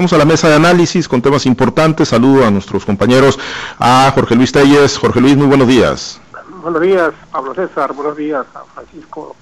[0.00, 2.08] Vamos a la mesa de análisis con temas importantes.
[2.08, 3.38] Saludo a nuestros compañeros,
[3.78, 4.96] a Jorge Luis Telles.
[4.96, 6.18] Jorge Luis, muy buenos días.
[6.62, 7.92] Buenos días, Pablo César.
[7.92, 9.36] Buenos días, a Francisco.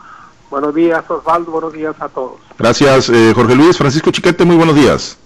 [0.50, 1.52] Buenos días, Osvaldo.
[1.52, 2.40] Buenos días a todos.
[2.58, 3.78] Gracias, eh, Jorge Luis.
[3.78, 5.16] Francisco Chiquete, muy buenos días.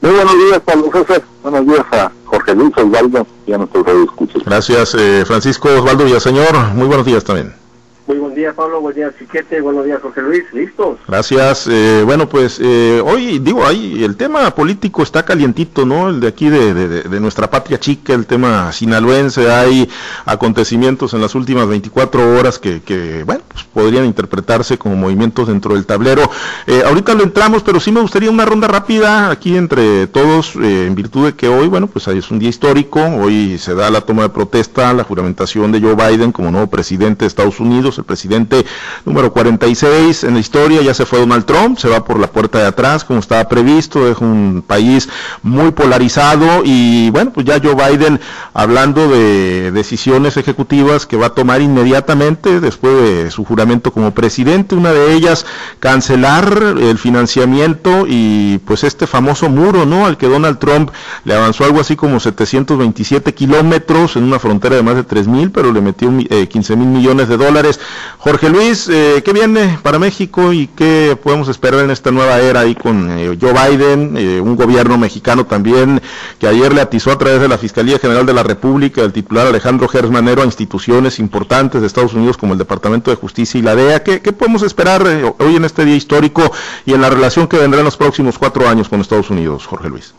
[0.00, 1.22] Muy buenos días, Pablo César.
[1.44, 4.42] Buenos días a Jorge Luis Osvaldo y a nuestros radioescuchos.
[4.44, 6.52] Gracias, eh, Francisco Osvaldo Villaseñor.
[6.74, 7.63] Muy buenos días también.
[8.06, 8.82] Muy buen día, Pablo.
[8.82, 9.62] Buen día, Chiquete.
[9.62, 10.44] Buenos días, José Luis.
[10.52, 10.98] ¿Listos?
[11.08, 11.66] Gracias.
[11.70, 16.10] Eh, bueno, pues eh, hoy, digo, ahí el tema político está calientito, ¿no?
[16.10, 19.50] El de aquí de, de, nuestra patria chica, el tema sinaloense.
[19.50, 19.88] Hay
[20.26, 25.74] acontecimientos en las últimas 24 horas que, que bueno, pues podrían interpretarse como movimientos dentro
[25.74, 26.30] del tablero.
[26.66, 30.88] Eh, ahorita lo entramos, pero sí me gustaría una ronda rápida aquí entre todos, eh,
[30.88, 33.00] en virtud de que hoy, bueno, pues es un día histórico.
[33.00, 37.24] Hoy se da la toma de protesta, la juramentación de Joe Biden como nuevo presidente
[37.24, 38.64] de Estados Unidos el presidente
[39.04, 42.58] número 46 en la historia, ya se fue Donald Trump, se va por la puerta
[42.58, 45.08] de atrás como estaba previsto, es un país
[45.42, 48.20] muy polarizado y bueno, pues ya Joe Biden
[48.52, 54.74] hablando de decisiones ejecutivas que va a tomar inmediatamente después de su juramento como presidente,
[54.74, 55.46] una de ellas
[55.80, 60.06] cancelar el financiamiento y pues este famoso muro, ¿no?
[60.06, 60.90] Al que Donald Trump
[61.24, 65.50] le avanzó algo así como 727 kilómetros en una frontera de más de 3 mil,
[65.50, 67.80] pero le metió 15 eh, mil millones de dólares.
[68.24, 72.60] Jorge Luis, eh, ¿qué viene para México y qué podemos esperar en esta nueva era
[72.60, 76.00] ahí con eh, Joe Biden, eh, un gobierno mexicano también
[76.38, 79.46] que ayer le atizó a través de la Fiscalía General de la República, el titular
[79.46, 83.74] Alejandro Gersmanero, a instituciones importantes de Estados Unidos como el Departamento de Justicia y la
[83.74, 84.02] DEA?
[84.02, 85.06] ¿Qué, podemos esperar
[85.38, 86.50] hoy en este día histórico
[86.86, 89.90] y en la relación que vendrá en los próximos cuatro años con Estados Unidos, Jorge
[89.90, 90.14] Luis?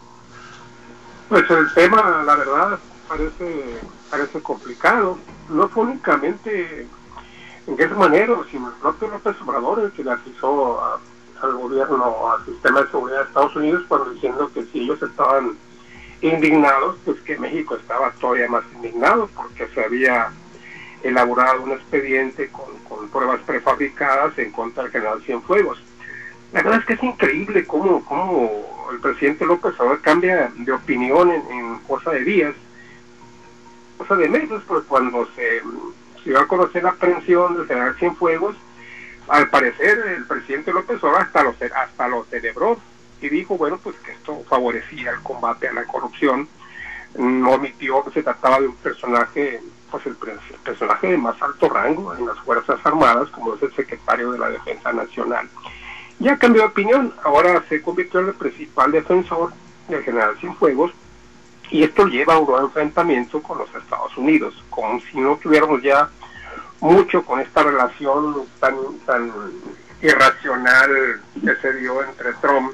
[1.27, 3.79] Pues el tema, la verdad, parece,
[4.11, 5.17] parece complicado.
[5.49, 6.87] No fue únicamente
[7.67, 10.99] en qué manera, sino el propio López Obrador el que le acusó
[11.41, 15.57] al gobierno, al sistema de seguridad de Estados Unidos, cuando diciendo que si ellos estaban
[16.21, 20.31] indignados, pues que México estaba todavía más indignado porque se había
[21.03, 22.75] elaborado un expediente con,
[23.09, 25.81] pruebas prefabricadas en contra del general Cienfuegos.
[26.51, 31.31] La verdad es que es increíble cómo, cómo el presidente López Obrador cambia de opinión
[31.31, 32.55] en, en cosa de días,
[33.97, 35.61] cosa de meses, porque cuando se
[36.25, 38.55] se dio a conocer la aprehensión del general Cienfuegos,
[39.27, 42.79] al parecer el presidente López Obrador hasta lo, hasta lo celebró
[43.21, 46.47] y dijo, bueno, pues que esto favorecía el combate a la corrupción,
[47.15, 50.17] no omitió que se trataba de un personaje, pues el,
[50.63, 54.49] personaje de más alto rango en las Fuerzas Armadas, como es el secretario de la
[54.49, 55.47] Defensa Nacional.
[56.19, 59.53] Ya cambió de opinión, ahora se convirtió en el principal defensor
[59.87, 60.91] del general Cienfuegos,
[61.69, 66.09] y esto lleva a un enfrentamiento con los Estados Unidos, como si no tuviéramos ya
[66.79, 69.31] mucho con esta relación tan, tan
[70.01, 72.73] irracional que se dio entre Trump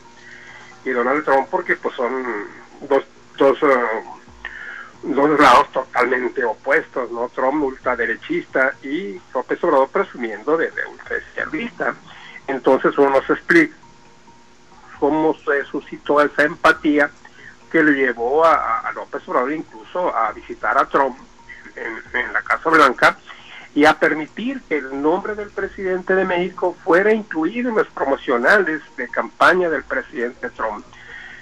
[0.84, 2.12] y Donald Trump, porque pues son
[2.90, 3.04] dos,
[3.38, 4.04] dos, eh,
[5.04, 7.30] dos lados totalmente opuestos, ¿no?
[7.30, 11.96] Trump ultraderechista y López Obrador presumiendo de, de ultraizquierdista.
[12.48, 13.76] Entonces uno se explica
[15.00, 17.10] cómo se suscitó esa empatía
[17.72, 21.18] que le llevó a, López Obrador incluso a visitar a Trump
[21.76, 23.18] en, la Casa Blanca
[23.74, 28.82] y a permitir que el nombre del presidente de México fuera incluido en los promocionales
[28.98, 30.86] de campaña del presidente Trump.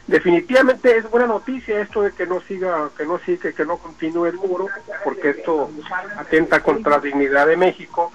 [0.06, 4.28] Definitivamente es buena noticia esto de que no siga, que no siga, que no continúe
[4.28, 4.68] el muro,
[5.03, 5.72] porque esto
[6.18, 8.12] atenta contra la dignidad de México.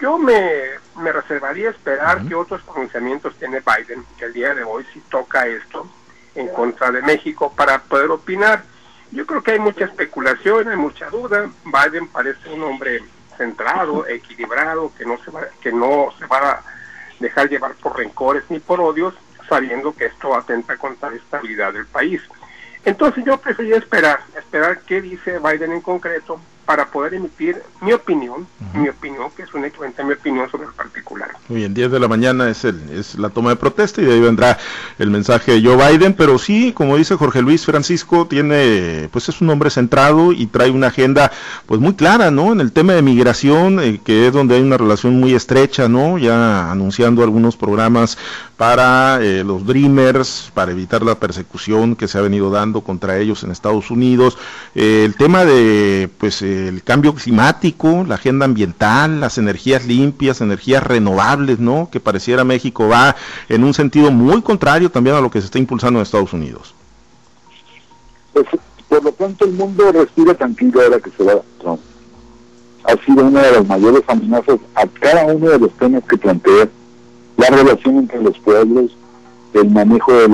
[0.00, 0.62] Yo me,
[0.96, 5.46] me reservaría esperar que otros pronunciamientos tiene Biden, que el día de hoy si toca
[5.46, 5.88] esto,
[6.38, 8.62] en contra de México para poder opinar.
[9.10, 11.50] Yo creo que hay mucha especulación, hay mucha duda.
[11.64, 13.02] Biden parece un hombre
[13.36, 16.62] centrado, equilibrado, que no se va, que no se va a
[17.18, 19.14] dejar llevar por rencores ni por odios,
[19.48, 22.22] sabiendo que esto atenta contra la estabilidad del país.
[22.84, 28.46] Entonces yo prefería esperar, esperar qué dice Biden en concreto para poder emitir mi opinión,
[28.74, 31.30] mi opinión, que es únicamente mi opinión sobre el particular.
[31.48, 34.12] Muy bien, 10 de la mañana es, el, es la toma de protesta y de
[34.12, 34.58] ahí vendrá
[34.98, 39.40] el mensaje de Joe Biden, pero sí, como dice Jorge Luis Francisco, tiene, pues es
[39.40, 41.32] un hombre centrado y trae una agenda
[41.64, 42.52] pues muy clara, ¿no?
[42.52, 46.18] En el tema de migración, eh, que es donde hay una relación muy estrecha, ¿no?
[46.18, 48.18] Ya anunciando algunos programas
[48.58, 53.42] para eh, los Dreamers, para evitar la persecución que se ha venido dando contra ellos
[53.44, 54.36] en Estados Unidos,
[54.74, 60.82] eh, el tema de, pues, el cambio climático, la agenda ambiental, las energías limpias, energías
[60.82, 61.88] renovables, ¿no?
[61.90, 63.14] Que pareciera México va
[63.48, 66.74] en un sentido muy contrario también a lo que se está impulsando en Estados Unidos.
[68.32, 68.46] Pues,
[68.88, 71.80] por lo tanto, el mundo respira tranquilo ahora que se va Trump.
[72.84, 76.68] Ha sido una de las mayores amenazas a cada uno de los temas que plantea
[77.36, 78.96] la relación entre los pueblos,
[79.52, 80.30] el manejo del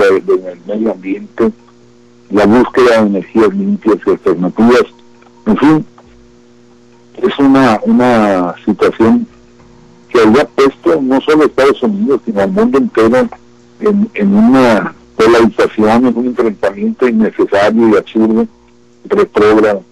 [0.65, 1.51] medio ambiente,
[2.29, 4.85] la búsqueda de energías limpias y alternativas,
[5.45, 5.85] en fin,
[7.21, 9.27] es una, una situación
[10.09, 13.27] que había puesto no solo Estados Unidos, sino al mundo entero
[13.79, 18.47] en, en una polarización, en un enfrentamiento innecesario y absurdo,
[19.09, 19.83] retrógrado.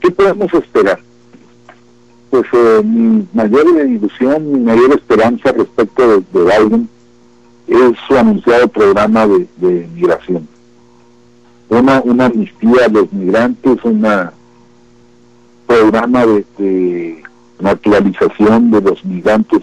[0.00, 1.00] ¿Qué podemos esperar?
[2.30, 6.88] Pues eh, mi mayor ilusión, mi mayor esperanza respecto de, Biden
[7.66, 10.48] es su anunciado programa de, migración.
[11.68, 14.00] Una, una amnistía a los migrantes, un
[15.72, 16.26] programa
[16.58, 17.22] de
[17.58, 19.62] naturalización de los migrantes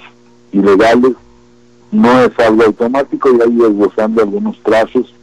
[0.51, 1.13] ilegales
[1.91, 5.13] no es algo automático, y ahí esbozando algunos trazos,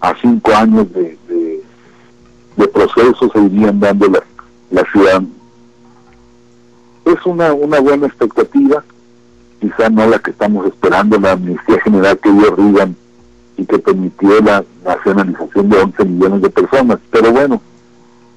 [0.00, 1.16] a cinco años de,
[2.56, 4.22] de, proceso se irían dando la,
[4.70, 5.22] la ciudad.
[7.04, 8.82] Es una, una buena expectativa,
[9.60, 12.96] quizá no la que estamos esperando, la amnistía general que dio Reagan
[13.56, 17.60] y que permitió la nacionalización de 11 millones de personas, pero bueno,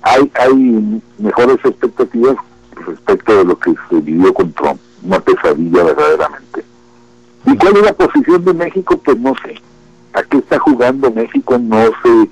[0.07, 2.38] hay, hay mejores expectativas
[2.86, 6.63] respecto de lo que se vivió con Trump, una pesadilla verdaderamente.
[7.45, 8.98] ¿Y cuál es la posición de México?
[8.98, 9.56] Pues no sé.
[10.13, 11.57] ¿A qué está jugando México?
[11.57, 12.30] No sé.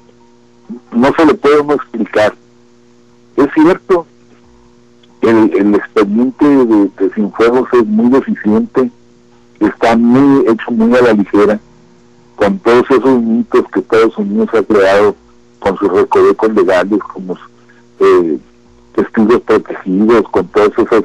[0.92, 2.33] No se lo podemos explicar.
[3.36, 4.06] Es cierto,
[5.22, 8.89] el, el expediente de, de Cienfuegos es muy deficiente,
[9.60, 11.60] está muy hecho muy a la ligera,
[12.36, 15.16] con todos esos mitos que Estados Unidos ha creado
[15.60, 17.36] con sus recovecos legales, como
[18.06, 18.40] eh,
[18.96, 21.04] testigos protegidos, con todas esas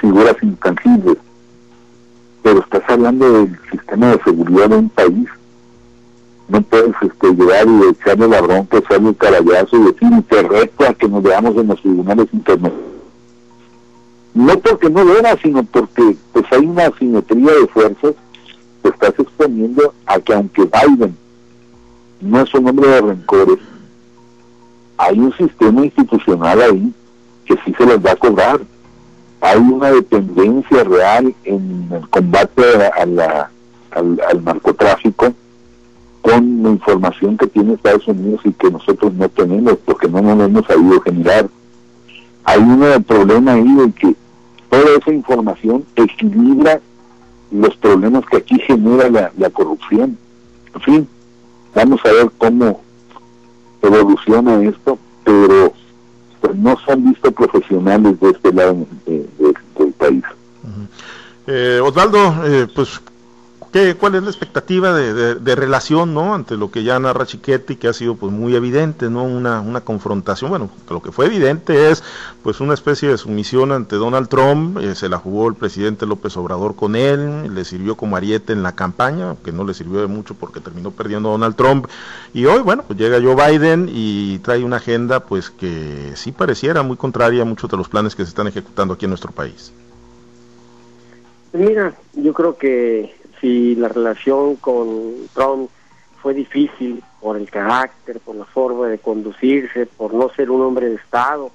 [0.00, 1.18] figuras intangibles
[2.42, 5.28] pero estás hablando del sistema de seguridad de un país.
[6.48, 10.94] No puedes este, llegar y echarle la bronca, echarle el carayazo y decir, te a
[10.94, 12.92] que nos veamos en los tribunales internacionales.
[14.34, 18.14] No porque no lo era, sino porque pues hay una asimetría de fuerzas
[18.82, 21.16] que estás exponiendo a que aunque Biden
[22.20, 23.58] no es un hombre de rencores,
[25.02, 26.92] hay un sistema institucional ahí
[27.44, 28.60] que sí se les va a cobrar
[29.42, 32.62] hay una dependencia real en el combate
[32.96, 33.50] a la,
[33.90, 35.34] al, narcotráfico
[36.20, 40.46] con la información que tiene Estados Unidos y que nosotros no tenemos porque no nos
[40.46, 41.48] hemos sabido generar.
[42.44, 44.14] Hay un problema ahí de que
[44.70, 46.80] toda esa información equilibra
[47.50, 50.16] los problemas que aquí genera la, la corrupción.
[50.72, 51.08] En fin,
[51.74, 52.80] vamos a ver cómo
[53.82, 55.72] evoluciona esto, pero
[56.40, 60.24] pues no se han visto profesionales de este lado del país.
[61.46, 63.00] Eh, Osvaldo, eh, pues
[63.72, 67.88] ¿Qué, ¿Cuál es la expectativa de, relación, no, ante lo que ya narra Chiquetti, que
[67.88, 72.04] ha sido pues muy evidente, no, una, una confrontación, bueno, lo que fue evidente es
[72.42, 76.36] pues una especie de sumisión ante Donald Trump, eh, se la jugó el presidente López
[76.36, 80.06] Obrador con él, le sirvió como ariete en la campaña, que no le sirvió de
[80.06, 81.86] mucho porque terminó perdiendo Donald Trump,
[82.34, 86.82] y hoy, bueno, pues llega Joe Biden y trae una agenda pues que sí pareciera
[86.82, 89.72] muy contraria a muchos de los planes que se están ejecutando aquí en nuestro país.
[91.54, 95.68] Mira, yo creo que si la relación con Trump
[96.22, 100.88] fue difícil por el carácter, por la forma de conducirse, por no ser un hombre
[100.88, 101.50] de Estado,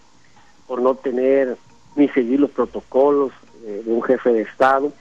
[0.67, 1.57] por no tener
[1.95, 3.31] ni seguir los protocolos
[3.65, 4.91] eh, de un jefe de Estado.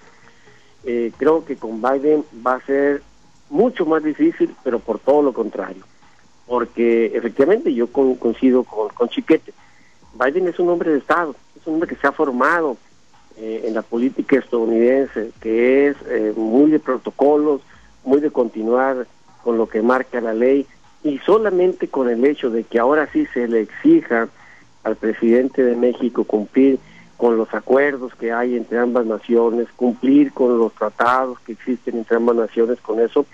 [0.85, 3.02] Eh, creo que con Biden va a ser
[3.50, 5.83] mucho más difícil, pero por todo lo contrario.
[6.47, 9.52] Porque efectivamente yo coincido con, con Chiquete.
[10.14, 12.76] Biden es un hombre de Estado, es un hombre que se ha formado
[13.37, 17.61] eh, en la política estadounidense, que es eh, muy de protocolos,
[18.05, 19.07] muy de continuar
[19.45, 20.66] con lo que marca la ley,
[21.05, 24.28] y solamente con el hecho de que ahora sí se le exija
[24.83, 26.78] al presidente de México cumplir
[27.16, 32.16] con los acuerdos que hay entre ambas naciones, cumplir con los tratados que existen entre
[32.16, 33.26] ambas naciones, con eso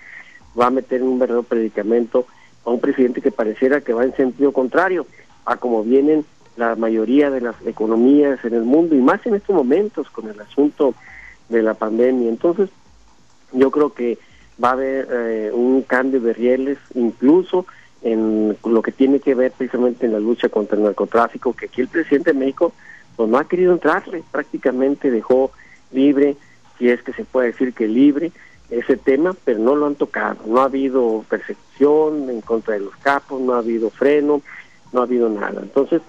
[0.59, 2.25] va a meter un verdadero predicamento
[2.65, 5.05] a un presidente que pareciera que va en sentido contrario
[5.45, 9.55] a como vienen la mayoría de las economías en el mundo y más en estos
[9.55, 10.93] momentos con el asunto
[11.49, 12.29] de la pandemia.
[12.29, 12.69] Entonces,
[13.51, 14.17] yo creo que
[14.63, 17.65] va a haber eh, un cambio de rieles incluso
[18.01, 21.81] en lo que tiene que ver precisamente en la lucha contra el narcotráfico, que aquí
[21.81, 22.73] el presidente de México
[23.15, 25.51] pues no ha querido entrarle, prácticamente dejó
[25.91, 26.35] libre,
[26.77, 28.31] si es que se puede decir que libre,
[28.69, 30.37] ese tema, pero no lo han tocado.
[30.47, 34.41] No ha habido percepción en contra de los capos, no ha habido freno,
[34.91, 35.61] no ha habido nada.
[35.61, 36.01] Entonces,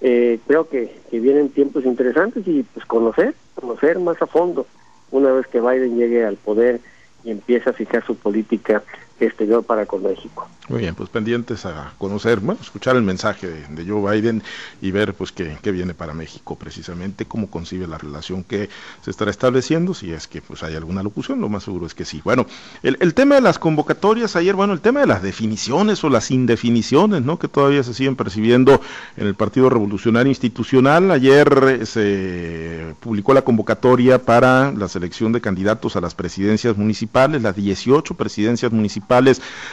[0.00, 4.66] eh, creo que, vienen tiempos interesantes y pues conocer, conocer más a fondo.
[5.10, 6.80] Una vez que Biden llegue al poder
[7.24, 8.82] y empiece a fijar su política
[9.24, 10.48] exterior para con México.
[10.68, 14.42] Muy bien, pues pendientes a conocer, bueno, escuchar el mensaje de, Joe Biden
[14.82, 18.68] y ver pues qué, qué, viene para México precisamente, cómo concibe la relación que
[19.02, 22.04] se estará estableciendo, si es que pues hay alguna locución, lo más seguro es que
[22.04, 22.20] sí.
[22.24, 22.46] Bueno,
[22.82, 26.32] el, el tema de las convocatorias ayer, bueno, el tema de las definiciones o las
[26.32, 27.38] indefiniciones, ¿no?
[27.38, 28.80] Que todavía se siguen percibiendo
[29.16, 31.12] en el Partido Revolucionario Institucional.
[31.12, 37.54] Ayer se publicó la convocatoria para la selección de candidatos a las presidencias municipales, las
[37.54, 39.05] 18 presidencias municipales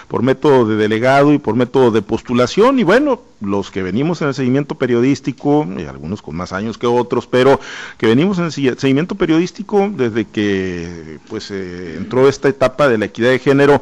[0.08, 2.80] por método de delegado y por método de postulación.
[2.80, 6.88] Y bueno, los que venimos en el seguimiento periodístico, y algunos con más años que
[6.88, 7.60] otros, pero
[7.98, 13.06] que venimos en el seguimiento periodístico desde que pues eh, entró esta etapa de la
[13.06, 13.82] equidad de género,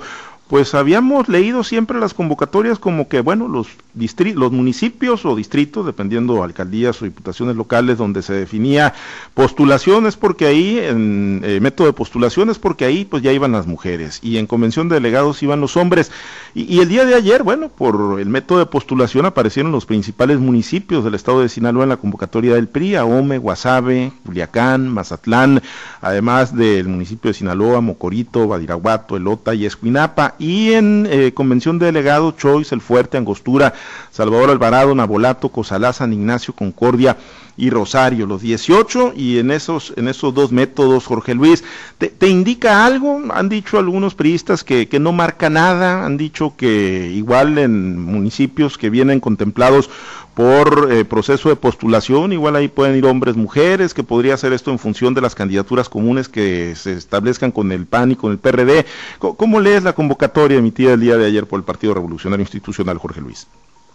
[0.51, 6.43] pues habíamos leído siempre las convocatorias como que, bueno, los, los municipios o distritos, dependiendo
[6.43, 8.93] alcaldías o diputaciones locales, donde se definía
[9.33, 14.19] postulaciones, porque ahí, en eh, método de postulaciones, porque ahí pues ya iban las mujeres,
[14.21, 16.11] y en convención de delegados iban los hombres.
[16.53, 21.05] Y, el día de ayer, bueno, por el método de postulación aparecieron los principales municipios
[21.05, 25.61] del estado de Sinaloa en la convocatoria del PRI, Ahome, Guasave, Culiacán, Mazatlán,
[26.01, 31.85] además del municipio de Sinaloa, Mocorito, Badiraguato, Elota y Escuinapa y en eh, convención de
[31.85, 33.75] delegados, Choice, El Fuerte, Angostura,
[34.09, 37.15] Salvador Alvarado, Nabolato, Cosalá, San Ignacio, Concordia
[37.57, 41.63] y Rosario, los 18, y en esos, en esos dos métodos, Jorge Luis,
[41.99, 43.21] ¿te, indica algo?
[43.31, 48.79] Han dicho algunos periodistas que, que no marca nada, han dicho que igual en municipios
[48.79, 49.91] que vienen contemplados
[50.33, 54.71] por eh, proceso de postulación, igual ahí pueden ir hombres, mujeres, que podría ser esto
[54.71, 58.37] en función de las candidaturas comunes que se establezcan con el PAN y con el
[58.37, 58.85] PRD.
[59.19, 63.21] ¿Cómo, lees la convocatoria emitida el día de ayer por el Partido Revolucionario Institucional, Jorge
[63.21, 63.47] Luis?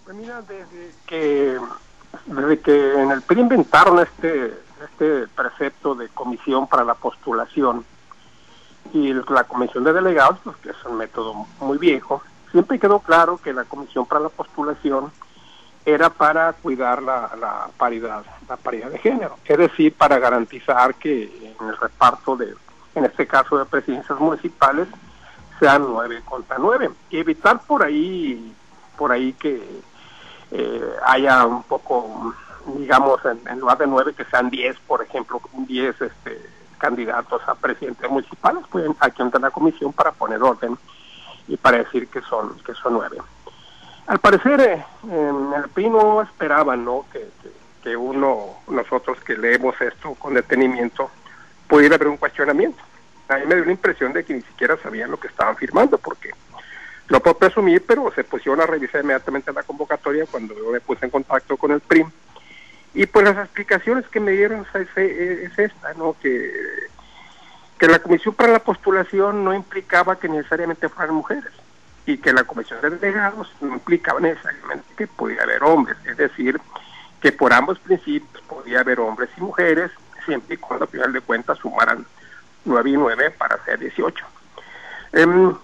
[0.04, 1.58] Pues mira, desde que,
[2.26, 7.84] desde que en el PRI inventaron este, este precepto de comisión para la postulación
[8.92, 13.40] y la comisión de delegados, pues que es un método muy viejo, siempre quedó claro
[13.42, 15.10] que la comisión para la postulación
[15.86, 21.68] era para cuidar la, paridad, la paridad de género, es decir, para garantizar que en
[21.68, 22.52] el reparto de,
[22.96, 24.88] en este caso de presidencias municipales,
[25.60, 28.52] sean nueve contra nueve y evitar por ahí,
[28.98, 29.62] por ahí que
[30.50, 32.34] eh, haya un poco,
[32.78, 38.10] digamos, en, lugar de nueve que sean diez, por ejemplo, diez este, candidatos a presidentes
[38.10, 40.76] municipales, pues aquí entra la comisión para poner orden
[41.46, 43.18] y para decir que son que son nueve.
[44.06, 47.06] Al parecer, eh, en el PRI no esperaban ¿no?
[47.12, 47.26] Que,
[47.82, 51.10] que, uno, nosotros que leemos esto con detenimiento,
[51.66, 52.80] pudiera haber un cuestionamiento.
[53.28, 55.98] A mí me dio la impresión de que ni siquiera sabían lo que estaban firmando,
[55.98, 56.30] porque
[57.08, 61.04] lo puedo presumir, pero se pusieron a revisar inmediatamente la convocatoria cuando yo me puse
[61.04, 62.06] en contacto con el PRI.
[62.94, 66.14] Y pues las explicaciones que me dieron es, es esta, ¿no?
[66.22, 66.52] Que,
[67.76, 71.52] que la comisión para la postulación no implicaba que necesariamente fueran mujeres
[72.06, 76.60] y que la comisión de delegados no implicaba necesariamente que podía haber hombres, es decir,
[77.20, 79.90] que por ambos principios podía haber hombres y mujeres,
[80.25, 82.06] siempre y cuando al final de cuentas sumaran
[82.64, 84.25] 9 y 9 para ser 18.
[85.12, 85.54] Em,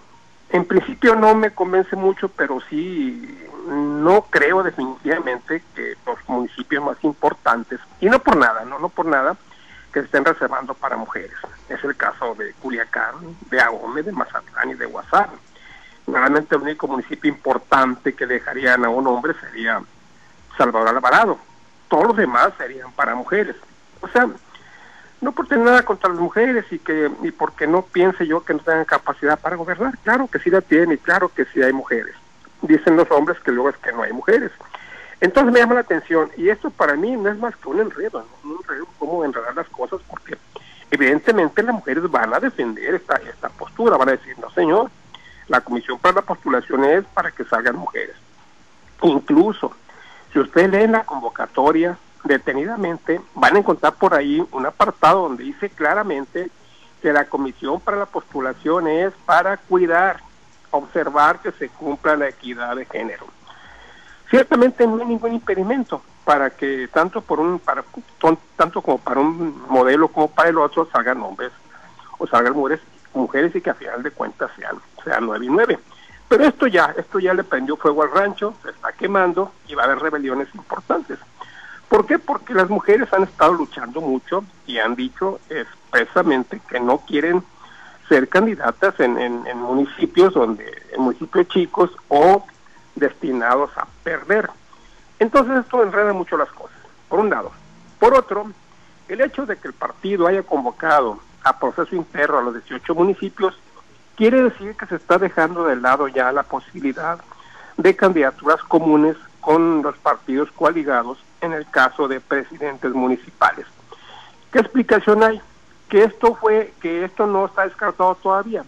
[0.51, 6.97] en principio no me convence mucho, pero sí no creo definitivamente que los municipios más
[7.05, 9.37] importantes, y no por nada, no, no por nada,
[9.93, 11.37] que se estén reservando para mujeres.
[11.69, 13.15] Es el caso de Culiacán,
[13.51, 15.37] de Agome, de Mazatlán y de Guasave
[16.07, 19.81] Realmente el único municipio importante que dejarían a un hombre sería
[20.57, 21.39] Salvador Alvarado.
[21.89, 23.57] Todos los demás serían para mujeres.
[24.01, 24.29] O sea,
[25.21, 28.55] no por tener nada contra las mujeres y que y porque no piense yo que
[28.55, 29.97] no tengan capacidad para gobernar.
[30.03, 32.15] Claro que sí la tienen y claro que sí hay mujeres.
[32.63, 34.51] Dicen los hombres que luego es que no hay mujeres.
[35.21, 38.27] Entonces me llama la atención y esto para mí no es más que un enredo,
[38.43, 40.37] un enredo cómo enredar las cosas porque
[40.91, 44.91] evidentemente las mujeres van a defender esta, esta postura, van a decir, no señor,
[45.49, 48.17] la comisión para la postulación es para que salgan mujeres.
[49.03, 49.73] Incluso,
[50.33, 55.71] si ustedes leen la convocatoria detenidamente, van a encontrar por ahí un apartado donde dice
[55.71, 56.51] claramente
[57.01, 60.21] que la comisión para la postulación es para cuidar,
[60.71, 63.27] observar que se cumpla la equidad de género.
[64.31, 67.85] Ciertamente no hay ningún impedimento para que tanto por un para
[68.57, 71.51] tanto como para un modelo como para el otro salgan hombres
[72.19, 72.81] o salgan mujeres
[73.15, 75.79] mujeres y que a final de cuentas sean, sean nueve y nueve.
[76.29, 79.83] Pero esto ya, esto ya le prendió fuego al rancho, se está quemando y va
[79.83, 81.19] a haber rebeliones importantes.
[81.89, 82.19] ¿Por qué?
[82.19, 87.45] Porque las mujeres han estado luchando mucho y han dicho expresamente que no quieren
[88.09, 92.47] ser candidatas en, en, municipios donde, en municipios chicos o
[92.95, 94.49] destinados a perder.
[95.19, 96.79] Entonces esto enreda mucho las cosas,
[97.11, 97.53] por un lado.
[97.99, 98.51] Por otro,
[99.09, 103.55] el hecho de que el partido haya convocado a proceso interno a los 18 municipios
[104.17, 107.19] quiere decir que se está dejando de lado ya la posibilidad
[107.77, 113.67] de candidaturas comunes con los partidos coaligados en el caso de presidentes municipales.
[114.53, 115.41] ¿Qué explicación hay?
[115.89, 118.65] Que esto fue, que esto no está descartado todavía,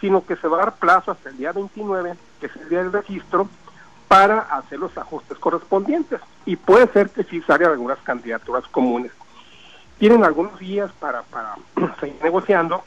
[0.00, 2.82] sino que se va a dar plazo hasta el día 29, que es el día
[2.82, 3.48] del registro,
[4.08, 6.20] para hacer los ajustes correspondientes.
[6.44, 9.12] Y puede ser que sí salgan algunas candidaturas comunes.
[9.98, 11.56] Tienen algunos días para, para
[12.00, 12.84] seguir negociando,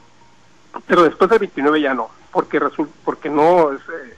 [0.87, 4.15] pero después del 29 ya no, porque resulta, porque no es, eh,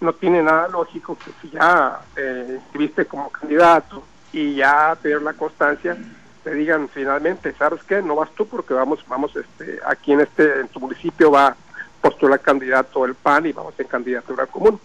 [0.00, 2.60] no tiene nada lógico que si ya eh,
[3.08, 5.96] como candidato y ya tener la constancia,
[6.42, 8.02] te digan finalmente, ¿sabes qué?
[8.02, 11.56] No vas tú porque vamos, vamos, este, aquí en este, en tu municipio va
[12.02, 14.78] postular candidato el PAN y vamos en candidatura común.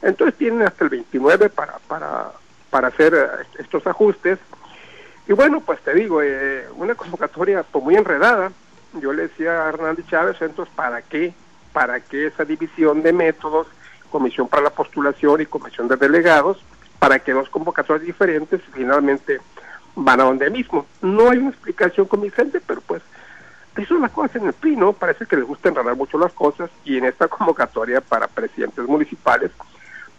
[0.00, 2.30] Entonces tienen hasta el 29 para, para,
[2.70, 4.38] para hacer eh, estos ajustes.
[5.28, 8.50] Y bueno, pues te digo, eh, una convocatoria pues, muy enredada.
[8.94, 11.34] Yo le decía a Hernández Chávez, entonces, ¿para qué?
[11.72, 13.66] ¿Para qué esa división de métodos?
[14.10, 16.62] comisión para la postulación y comisión de delegados,
[16.98, 19.40] para que dos convocatorias diferentes finalmente
[19.94, 20.86] van a donde mismo.
[21.00, 23.02] No hay una explicación convincente, pero pues
[23.76, 24.92] eso es la cosa en el PRI, ¿no?
[24.92, 29.50] Parece que les gusta enredar mucho las cosas y en esta convocatoria para presidentes municipales,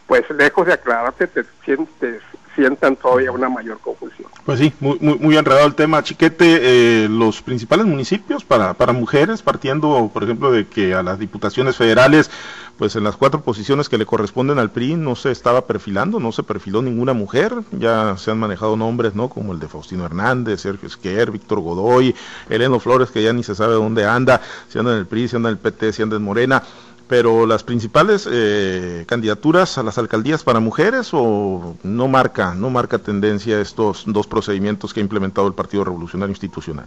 [0.07, 2.21] pues lejos de aclararte, te sientes
[2.55, 4.29] sientan todavía una mayor confusión.
[4.45, 6.03] Pues sí, muy, muy, muy enredado el tema.
[6.03, 6.59] Chiquete,
[7.05, 11.75] eh, los principales municipios para, para mujeres, partiendo, por ejemplo, de que a las diputaciones
[11.75, 12.31] federales,
[12.77, 16.31] pues en las cuatro posiciones que le corresponden al PRI no se estaba perfilando, no
[16.31, 17.53] se perfiló ninguna mujer.
[17.71, 19.29] Ya se han manejado nombres, ¿no?
[19.29, 22.15] Como el de Faustino Hernández, Sergio Esquer, Víctor Godoy,
[22.49, 25.35] Eleno Flores, que ya ni se sabe dónde anda, si anda en el PRI, si
[25.35, 26.63] anda en el PT, si anda en Morena
[27.11, 32.99] pero las principales eh, candidaturas a las alcaldías para mujeres o no marca no marca
[32.99, 36.85] tendencia estos dos procedimientos que ha implementado el Partido Revolucionario Institucional.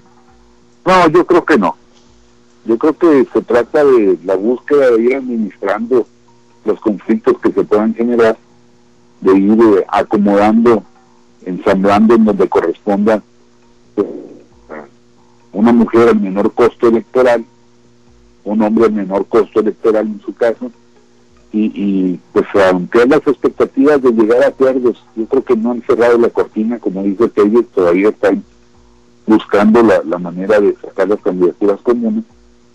[0.86, 1.76] No, yo creo que no.
[2.64, 6.06] Yo creo que se trata de la búsqueda de ir administrando
[6.64, 8.38] los conflictos que se puedan generar,
[9.20, 10.84] de ir eh, acomodando,
[11.44, 13.22] ensamblando en donde corresponda
[13.98, 14.04] eh,
[15.52, 17.44] una mujer al menor costo electoral
[18.44, 20.70] un hombre de menor costo electoral en su caso,
[21.56, 26.18] y, pues aunque las expectativas de llegar a acuerdos, yo creo que no han cerrado
[26.18, 28.42] la cortina, como dice Pérez, todavía están
[29.24, 32.24] buscando la, la manera de sacar las candidaturas comunes,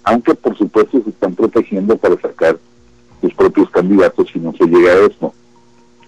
[0.05, 2.57] aunque por supuesto se están protegiendo para sacar
[3.19, 5.33] sus propios candidatos si no se llega a eso.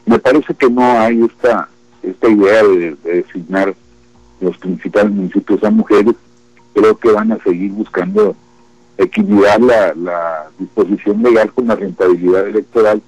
[0.05, 1.67] Me parece que no hay esta,
[2.01, 3.75] esta idea de, de designar
[4.39, 6.15] los principales municipios a mujeres,
[6.73, 8.33] creo que van a seguir buscando
[9.03, 13.01] equilibrar la, disposición legal con la rentabilidad electoral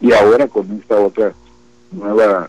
[0.00, 1.32] y ahora con esta otra
[1.90, 2.48] nueva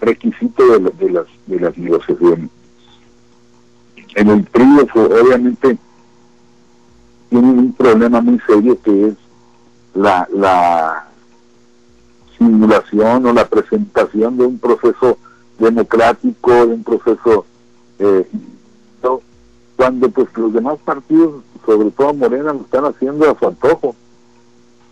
[0.00, 2.50] requisito de, de las de las negociaciones.
[4.14, 5.78] En el PRI obviamente
[7.30, 9.14] tiene un problema muy serio que es
[9.94, 11.08] la, la
[12.36, 15.18] simulación o la presentación de un proceso
[15.58, 17.44] democrático, de un proceso
[17.98, 18.26] eh,
[19.78, 23.94] cuando pues los demás partidos, sobre todo Morena, lo están haciendo a su antojo.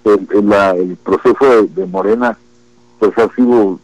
[0.05, 2.37] El, proceso de, Morena
[2.99, 3.81] pues ha sido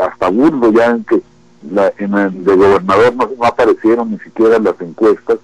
[0.00, 1.20] hasta burdo ya en que
[1.68, 5.38] la, en el de gobernador no, aparecieron ni siquiera las encuestas,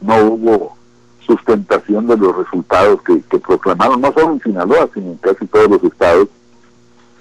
[0.00, 0.76] no hubo
[1.26, 5.68] sustentación de los resultados que, que proclamaron, no solo en Sinaloa, sino en casi todos
[5.68, 6.28] los estados.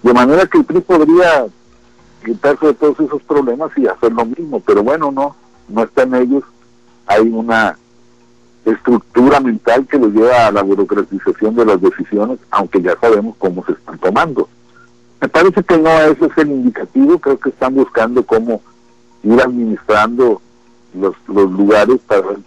[0.04, 1.48] De manera que el PRI podría
[2.24, 5.36] quitarse de todos esos problemas y hacer lo mismo, pero bueno, no,
[5.68, 6.44] no está en ellos
[7.08, 7.78] hay una
[8.66, 13.64] estructura mental que lo lleva a la burocratización de las decisiones, aunque ya sabemos cómo
[13.66, 14.50] se están tomando.
[15.22, 18.62] Me parece que no ese es el indicativo, creo que están buscando cómo
[19.24, 20.42] ir administrando
[20.94, 22.38] los, los lugares para ver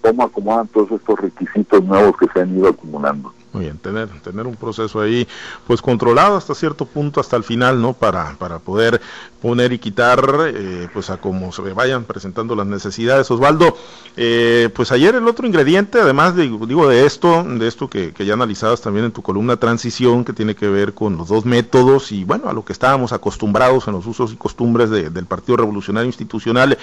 [0.00, 3.32] cómo acomodan todos estos requisitos nuevos que se han ido acumulando.
[3.52, 5.26] Muy bien, tener, tener un proceso ahí
[5.66, 7.94] pues controlado hasta cierto punto, hasta el final, ¿no?
[7.94, 9.00] Para, para poder
[9.40, 13.30] poner y quitar eh, pues a cómo se vayan presentando las necesidades.
[13.30, 13.74] Osvaldo,
[14.18, 18.26] eh, pues ayer el otro ingrediente, además de, digo, de esto, de esto que, que
[18.26, 22.12] ya analizabas también en tu columna transición, que tiene que ver con los dos métodos
[22.12, 26.06] y bueno, a lo que estábamos acostumbrados en los usos y costumbres del Partido Revolucionario
[26.06, 26.76] Institucional.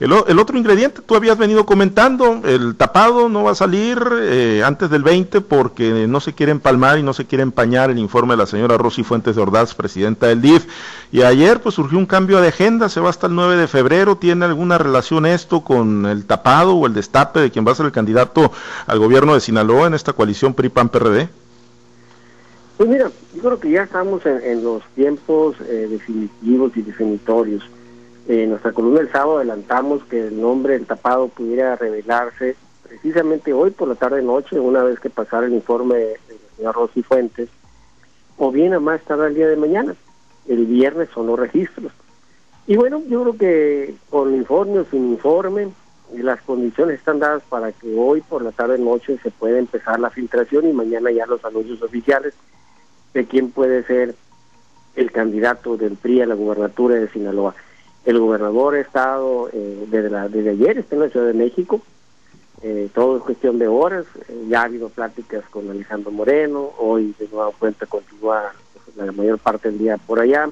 [0.00, 4.90] El, otro ingrediente, tú habías venido comentando, el tapado no va a salir eh, antes
[4.90, 8.38] del 20 porque no se quiere empalmar y no se quiere empañar el informe de
[8.38, 10.66] la señora Rosy Fuentes de Ordaz, presidenta del DIF.
[11.12, 14.16] Y ayer pues surgió un cambio de agenda, se va hasta el 9 de febrero.
[14.16, 17.86] ¿Tiene alguna relación esto con el tapado o el destape de quien va a ser
[17.86, 18.50] el candidato
[18.86, 21.28] al gobierno de Sinaloa en esta coalición PRI-PAN-PRD?
[22.76, 27.62] Pues mira, yo creo que ya estamos en, los tiempos eh, definitivos y definitorios.
[28.26, 33.70] En nuestra columna del sábado adelantamos que el nombre del tapado pudiera revelarse precisamente hoy
[33.70, 36.18] por la tarde noche, una vez que pasara el informe del
[36.56, 37.50] señor Rosy Fuentes,
[38.38, 39.94] o bien a más tarde el día de mañana.
[40.48, 41.92] El viernes son los registros.
[42.66, 45.68] Y bueno, yo creo que con informe o sin informe,
[46.14, 50.10] las condiciones están dadas para que hoy por la tarde noche se pueda empezar la
[50.10, 52.32] filtración y mañana ya los anuncios oficiales
[53.12, 54.14] de quién puede ser
[54.96, 57.54] el candidato del PRI a la gubernatura de Sinaloa.
[58.04, 61.80] El gobernador ha estado eh, desde, la, desde ayer, está en la Ciudad de México,
[62.66, 67.14] eh, todo es cuestión de horas, eh, ya ha habido pláticas con Alejandro Moreno, hoy
[67.18, 68.54] de nueva cuenta continúa
[68.96, 70.48] la mayor parte del día por allá.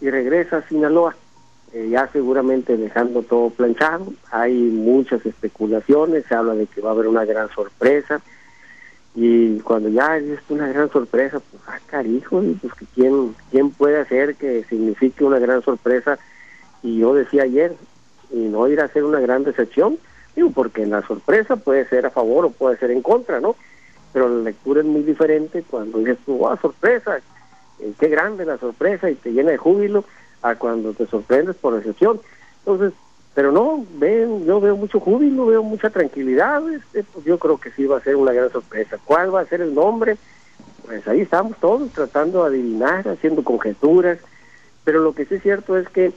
[0.00, 1.14] Y regresa a Sinaloa,
[1.72, 6.92] eh, ya seguramente dejando todo planchado, hay muchas especulaciones, se habla de que va a
[6.92, 8.20] haber una gran sorpresa,
[9.14, 14.34] y cuando ya es una gran sorpresa, pues ah carijo, pues quién, quién puede hacer
[14.34, 16.18] que signifique una gran sorpresa,
[16.82, 17.74] y yo decía ayer,
[18.30, 19.98] y no ir a ser una gran decepción,
[20.34, 23.56] digo, porque la sorpresa puede ser a favor o puede ser en contra, ¿no?
[24.12, 27.18] Pero la lectura es muy diferente cuando dices tú, ah, sorpresa,
[27.80, 30.04] eh, qué grande la sorpresa y te llena de júbilo,
[30.42, 32.20] a cuando te sorprendes por decepción.
[32.60, 32.92] Entonces,
[33.34, 37.70] pero no, ven, yo veo mucho júbilo, veo mucha tranquilidad, este, pues yo creo que
[37.72, 38.98] sí va a ser una gran sorpresa.
[39.04, 40.16] ¿Cuál va a ser el nombre?
[40.86, 44.18] Pues ahí estamos todos tratando de adivinar, haciendo conjeturas,
[44.84, 46.12] pero lo que sí es cierto es que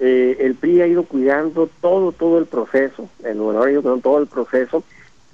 [0.00, 4.26] eh, el PRI ha ido cuidando todo, todo el proceso, el gobernador ha todo el
[4.26, 4.84] proceso,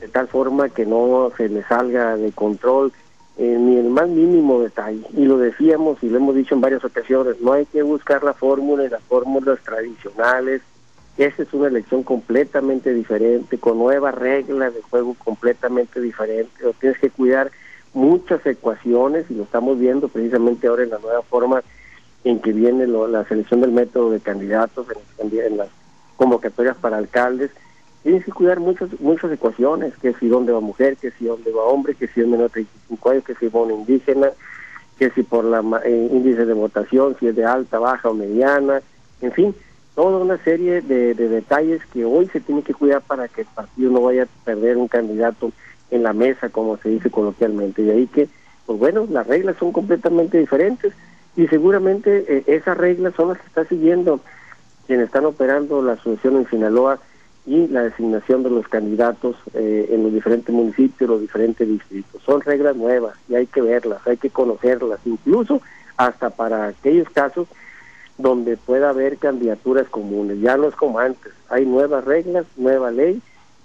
[0.01, 2.93] de tal forma que no se le salga de control
[3.37, 5.05] eh, ni el más mínimo detalle.
[5.15, 8.33] Y lo decíamos y lo hemos dicho en varias ocasiones, no hay que buscar la
[8.33, 10.63] fórmula y las fórmulas tradicionales,
[11.17, 16.51] esta es una elección completamente diferente, con nuevas reglas de juego completamente diferentes.
[16.81, 17.53] Tienes que cuidar
[17.93, 21.63] muchas ecuaciones y lo estamos viendo precisamente ahora en la nueva forma
[22.25, 24.87] en que viene la selección del método de candidatos
[25.19, 25.69] en, las
[26.17, 27.51] convocatorias para alcaldes.
[28.03, 31.65] Tienes que cuidar muchas muchas ecuaciones, que si dónde va mujer, que si dónde va
[31.65, 34.31] hombre, que si es menor de 35 años, que si va una indígena,
[34.99, 38.81] que si por la eh, índice de votación, si es de alta, baja o mediana,
[39.21, 39.55] en fin,
[39.95, 43.91] toda una serie de, detalles que hoy se tiene que cuidar para que el partido
[43.91, 45.53] no vaya a perder un candidato
[45.91, 47.83] en la mesa, como se dice coloquialmente.
[47.83, 48.29] Y ahí que,
[48.67, 50.95] pues bueno, las reglas son completamente diferentes
[51.37, 54.21] y seguramente eh, esas reglas son las que está siguiendo
[54.87, 56.99] quienes están operando la asociación en Sinaloa
[57.47, 62.23] y la designación de los candidatos eh, en los diferentes municipios, los diferentes distritos.
[62.23, 65.61] Son reglas nuevas y hay que verlas, hay que conocerlas, incluso
[65.97, 67.49] hasta para aquellos casos
[68.17, 70.41] donde pueda haber candidaturas comunes.
[70.41, 73.21] Ya no es como antes, hay nuevas reglas, nueva ley,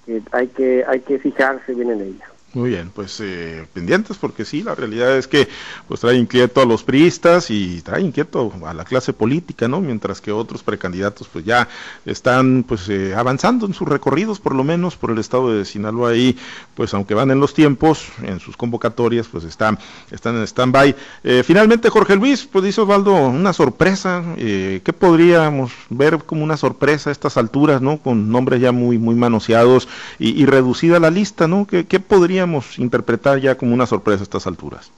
[0.05, 2.25] que hay que, hay que fijarse bien en ella.
[2.53, 5.47] Muy bien, pues eh, pendientes porque sí, la realidad es que
[5.87, 9.81] pues trae inquieto a los priistas y trae inquieto a la clase política, ¿no?
[9.81, 11.67] Mientras que otros precandidatos pues ya
[12.05, 16.15] están pues eh, avanzando en sus recorridos por lo menos por el estado de Sinaloa
[16.15, 16.35] y
[16.73, 19.77] pues aunque van en los tiempos, en sus convocatorias pues están,
[20.09, 20.95] están en stand-by.
[21.23, 27.11] Eh, finalmente Jorge Luis, pues dice Osvaldo, una sorpresa, ¿qué podríamos ver como una sorpresa
[27.11, 27.97] a estas alturas, ¿no?
[27.97, 31.67] Con nombres ya muy, muy manoseados y, reducida la lista, ¿no?
[31.67, 32.38] ¿Qué, qué podría
[32.77, 34.91] interpretar ya como una sorpresa a estas alturas?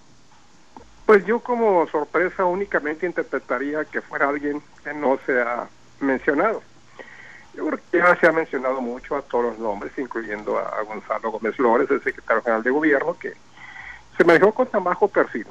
[1.06, 5.68] Pues yo como sorpresa únicamente interpretaría que fuera alguien que no se ha
[6.00, 6.62] mencionado.
[7.54, 11.32] Yo creo que ya se ha mencionado mucho a todos los nombres, incluyendo a Gonzalo
[11.32, 13.34] Gómez Flores, el secretario general de gobierno, que
[14.18, 15.48] se manejó con tan bajo perfil,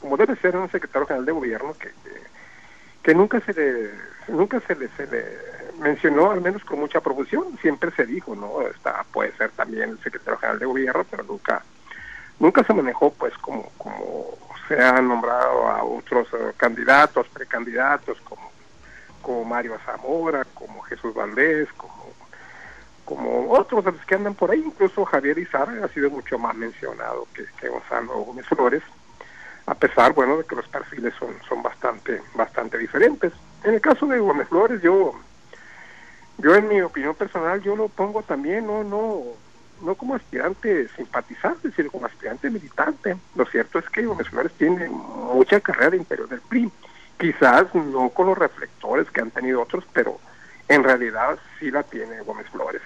[0.00, 1.90] como debe ser un secretario general de gobierno que,
[3.02, 3.90] que, nunca se le
[4.28, 8.62] nunca se le, se le mencionó al menos con mucha profusión, siempre se dijo, ¿no?
[8.62, 11.62] Está, puede ser también el secretario general de gobierno, pero nunca,
[12.38, 14.26] nunca se manejó pues como, como
[14.68, 18.50] se han nombrado a otros eh, candidatos, precandidatos, como,
[19.22, 22.06] como Mario Zamora, como Jesús Valdés, como,
[23.04, 27.44] como otros que andan por ahí, incluso Javier Izar ha sido mucho más mencionado que,
[27.60, 28.82] que Gonzalo Gómez Flores,
[29.66, 33.32] a pesar, bueno, de que los perfiles son, son bastante, bastante diferentes.
[33.64, 35.12] En el caso de Gómez Flores, yo
[36.38, 39.22] yo en mi opinión personal yo lo pongo también no no
[39.82, 43.16] no como aspirante simpatizante sino como aspirante militante.
[43.34, 46.70] Lo cierto es que Gómez Flores tiene mucha carrera de interior del PRI
[47.18, 50.18] quizás no con los reflectores que han tenido otros pero
[50.68, 52.82] en realidad sí la tiene Gómez Flores.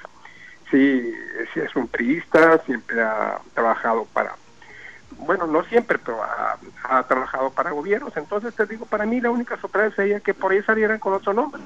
[0.70, 1.12] Sí,
[1.52, 4.36] sí es un priista siempre ha trabajado para
[5.20, 8.16] bueno, no siempre, pero ha, trabajado para gobiernos.
[8.16, 11.33] Entonces te digo, para mí la única sorpresa sería que por ahí salieran con otro
[11.33, 11.61] nombre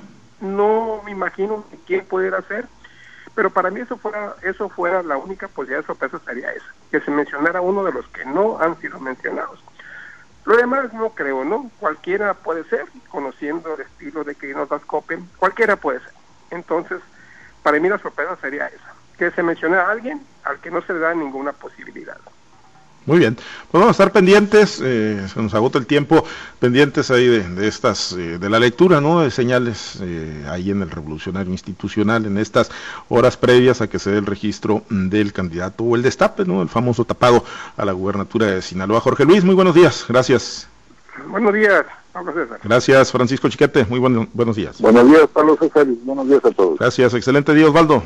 [0.45, 2.67] no me imagino quién pudiera ser,
[3.35, 7.01] pero para mí eso fuera eso fuera la única posibilidad de sorpresa sería esa, que
[7.01, 9.63] se mencionara uno de los que no han sido mencionados.
[10.45, 11.71] Lo demás no creo, ¿no?
[11.81, 16.13] Cualquiera puede ser, conociendo el estilo de que nos das copen, cualquiera puede ser.
[16.51, 17.01] Entonces,
[17.63, 18.95] para mí la sorpresa sería esa.
[19.17, 22.19] que se mencione a alguien al que no se le da ninguna posibilidad.
[23.07, 26.25] Muy bien, pues vamos a estar pendientes, eh, se nos agota el tiempo,
[26.59, 29.21] pendientes ahí de, estas, eh, de la lectura, ¿no?
[29.21, 32.71] De señales eh, ahí en el revolucionario institucional, en estas
[33.11, 36.63] horas previas a que se dé el registro del candidato o el destape, ¿no?
[36.63, 37.45] El famoso tapado
[37.77, 39.01] a la gubernatura de Sinaloa.
[39.01, 40.67] Jorge Luis, muy buenos días, gracias.
[41.29, 42.59] Buenos días, Pablo César.
[42.65, 44.81] Gracias, Francisco Chiquete, muy buenos días.
[44.81, 46.79] Buenos días, Pablo César, buenos días a todos.
[46.79, 48.03] Gracias, excelente día, Osvaldo.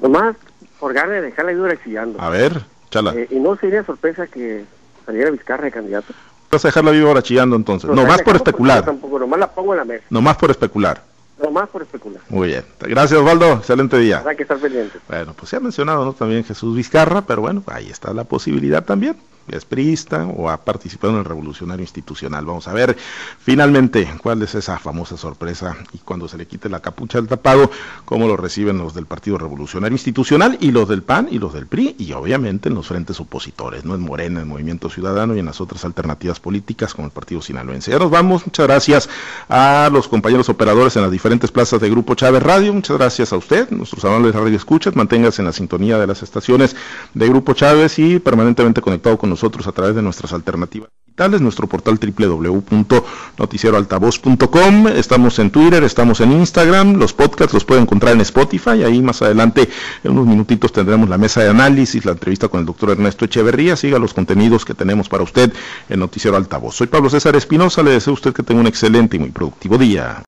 [0.00, 0.34] Nomás,
[0.80, 2.24] por ganas de dejar la.
[2.24, 2.75] A ver.
[2.92, 4.64] Eh, ¿Y no sería sorpresa que
[5.04, 6.12] saliera Vizcarra de candidato?
[6.50, 7.90] Vas a dejarla viva ahora chillando entonces.
[7.90, 8.84] No, más por especular.
[8.84, 10.04] Tampoco, nomás la pongo en la mesa.
[10.10, 11.02] No más por especular.
[11.42, 12.22] No más por especular.
[12.28, 12.64] Muy bien.
[12.80, 13.54] Gracias, Osvaldo.
[13.54, 14.22] Excelente día.
[14.26, 14.98] Hay que estar pendiente.
[15.08, 16.12] Bueno, pues se ha mencionado ¿no?
[16.12, 19.16] también Jesús Vizcarra, pero bueno, ahí está la posibilidad también
[19.48, 22.44] es priista o ha participado en el revolucionario institucional.
[22.44, 22.96] Vamos a ver
[23.38, 27.70] finalmente cuál es esa famosa sorpresa y cuando se le quite la capucha del tapado,
[28.04, 31.66] cómo lo reciben los del Partido Revolucionario Institucional y los del PAN y los del
[31.66, 35.46] PRI y obviamente en los frentes opositores, no en Morena, en Movimiento Ciudadano y en
[35.46, 37.90] las otras alternativas políticas como el Partido Sinaloense.
[37.90, 39.08] Ya nos vamos, muchas gracias
[39.48, 43.36] a los compañeros operadores en las diferentes plazas de Grupo Chávez Radio, muchas gracias a
[43.36, 46.74] usted, nuestros amables radio escuchas, manténgase en la sintonía de las estaciones
[47.14, 51.42] de Grupo Chávez y permanentemente conectado con nosotros nosotros a través de nuestras alternativas digitales,
[51.42, 58.22] nuestro portal www.noticieroaltavoz.com, estamos en Twitter, estamos en Instagram, los podcasts los puede encontrar en
[58.22, 59.68] Spotify, ahí más adelante
[60.02, 63.76] en unos minutitos tendremos la mesa de análisis, la entrevista con el doctor Ernesto Echeverría,
[63.76, 65.52] siga los contenidos que tenemos para usted
[65.90, 66.74] en Noticiero Altavoz.
[66.74, 69.76] Soy Pablo César Espinosa, le deseo a usted que tenga un excelente y muy productivo
[69.76, 70.24] día.